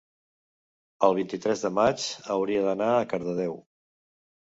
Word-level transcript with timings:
el 1.07 1.17
vint-i-tres 1.17 1.61
de 1.65 1.69
maig 1.79 2.05
hauria 2.37 2.63
d'anar 2.69 2.87
a 2.95 3.05
Cardedeu. 3.13 3.55